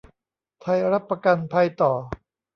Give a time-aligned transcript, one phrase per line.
[0.61, 1.91] ไทยรับประกันภัยต่อ